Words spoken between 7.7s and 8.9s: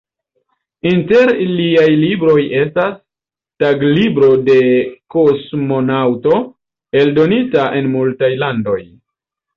en multaj landoj.